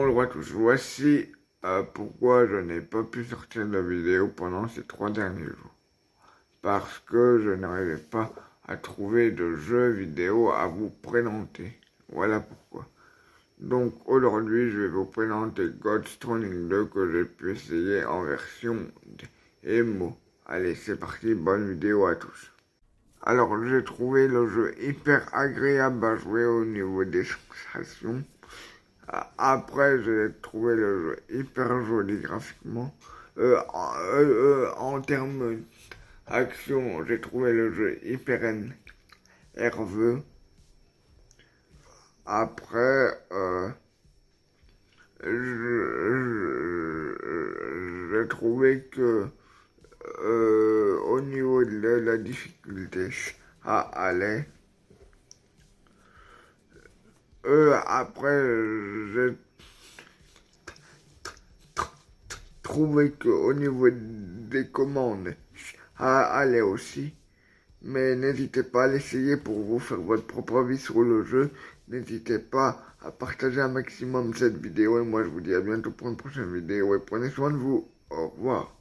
Bonjour 0.00 0.22
à 0.22 0.26
tous, 0.28 0.52
voici 0.52 1.26
euh, 1.64 1.82
pourquoi 1.82 2.46
je 2.46 2.54
n'ai 2.54 2.80
pas 2.80 3.02
pu 3.02 3.24
sortir 3.24 3.66
de 3.66 3.78
vidéo 3.78 4.28
pendant 4.28 4.68
ces 4.68 4.84
trois 4.84 5.10
derniers 5.10 5.42
jours. 5.42 5.74
Parce 6.62 7.00
que 7.00 7.40
je 7.42 7.50
n'arrivais 7.50 7.96
pas 7.96 8.32
à 8.68 8.76
trouver 8.76 9.32
de 9.32 9.56
jeux 9.56 9.88
vidéo 9.88 10.52
à 10.52 10.68
vous 10.68 10.90
présenter. 10.90 11.76
Voilà 12.12 12.38
pourquoi. 12.38 12.86
Donc 13.58 13.92
aujourd'hui, 14.08 14.70
je 14.70 14.82
vais 14.82 14.88
vous 14.88 15.04
présenter 15.04 15.66
God 15.80 16.06
Stranding 16.06 16.68
2 16.68 16.84
que 16.84 17.10
j'ai 17.10 17.24
pu 17.24 17.50
essayer 17.50 18.04
en 18.04 18.22
version 18.22 18.76
démo. 19.64 20.16
Allez, 20.46 20.76
c'est 20.76 21.00
parti, 21.00 21.34
bonne 21.34 21.72
vidéo 21.72 22.06
à 22.06 22.14
tous. 22.14 22.52
Alors, 23.22 23.52
j'ai 23.64 23.82
trouvé 23.82 24.28
le 24.28 24.46
jeu 24.46 24.80
hyper 24.80 25.28
agréable 25.34 26.04
à 26.04 26.14
jouer 26.14 26.44
au 26.44 26.64
niveau 26.64 27.04
des 27.04 27.24
sensations. 27.24 28.22
Après, 29.38 30.02
j'ai 30.02 30.28
trouvé 30.42 30.74
le 30.76 31.00
jeu 31.00 31.16
hyper 31.30 31.84
joli 31.84 32.20
graphiquement. 32.20 32.94
Euh, 33.38 33.58
euh, 34.14 34.70
en, 34.76 35.00
termes 35.00 35.62
d'action, 36.28 37.04
j'ai 37.06 37.20
trouvé 37.20 37.52
le 37.52 37.72
jeu 37.72 37.98
hyper 38.04 38.40
nerveux. 39.56 40.22
Après, 42.26 43.18
euh, 43.32 43.70
j'ai 48.12 48.28
trouvé 48.28 48.84
que 48.92 49.28
au 50.20 51.20
niveau 51.20 51.64
de 51.64 51.88
la 52.04 52.18
difficulté, 52.18 53.08
ça 53.64 53.80
allait. 53.80 54.46
Après, 57.86 58.42
j'ai 59.12 59.36
trouvé 62.62 63.12
qu'au 63.12 63.54
niveau 63.54 63.88
des 63.90 64.68
commandes, 64.68 65.34
ça 65.96 66.20
allait 66.26 66.60
aussi. 66.60 67.14
Mais 67.80 68.16
n'hésitez 68.16 68.64
pas 68.64 68.84
à 68.84 68.88
l'essayer 68.88 69.36
pour 69.36 69.60
vous 69.62 69.78
faire 69.78 70.00
votre 70.00 70.26
propre 70.26 70.58
avis 70.58 70.78
sur 70.78 71.00
le 71.02 71.22
jeu. 71.24 71.50
N'hésitez 71.88 72.38
pas 72.38 72.82
à 73.00 73.10
partager 73.10 73.60
un 73.60 73.68
maximum 73.68 74.34
cette 74.34 74.58
vidéo. 74.58 75.00
Et 75.00 75.04
moi, 75.04 75.24
je 75.24 75.28
vous 75.28 75.40
dis 75.40 75.54
à 75.54 75.60
bientôt 75.60 75.90
pour 75.90 76.08
une 76.08 76.16
prochaine 76.16 76.52
vidéo. 76.52 76.94
Et 76.96 76.98
prenez 76.98 77.30
soin 77.30 77.50
de 77.50 77.56
vous. 77.56 77.88
Au 78.10 78.28
revoir. 78.28 78.77